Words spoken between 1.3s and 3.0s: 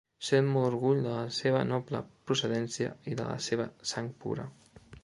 seva noble procedència